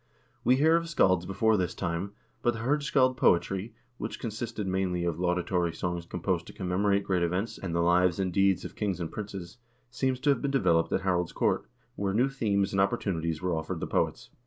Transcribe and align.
We 0.43 0.55
hear 0.55 0.77
of 0.77 0.89
scalds 0.89 1.27
before 1.27 1.57
this 1.57 1.75
time, 1.75 2.13
but 2.41 2.55
the 2.55 2.61
hirdscald 2.61 3.17
poetry, 3.17 3.75
which 3.99 4.19
consisted 4.19 4.65
mainly 4.65 5.03
of 5.05 5.19
laudatory 5.19 5.73
songs 5.73 6.07
composed 6.07 6.47
to 6.47 6.53
commemorate 6.53 7.03
great 7.03 7.21
events 7.21 7.59
and 7.59 7.75
the 7.75 7.81
lives 7.81 8.17
and 8.17 8.33
deeds 8.33 8.65
of 8.65 8.75
kings 8.75 8.99
and 8.99 9.11
princes, 9.11 9.57
seems 9.91 10.19
to 10.21 10.31
have 10.31 10.41
been 10.41 10.49
developed 10.49 10.91
at 10.91 11.01
Harald's 11.01 11.33
court, 11.33 11.67
where 11.95 12.15
new 12.15 12.29
themes 12.29 12.71
and 12.71 12.81
opportunities 12.81 13.43
were 13.43 13.53
offered 13.55 13.79
the 13.79 13.85
poets. 13.85 14.31